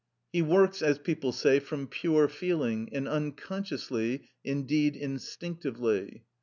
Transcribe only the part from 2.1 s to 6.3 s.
feeling, and unconsciously, indeed instinctively.